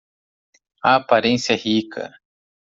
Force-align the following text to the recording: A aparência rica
A 0.83 0.95
aparência 0.95 1.53
rica 1.55 2.11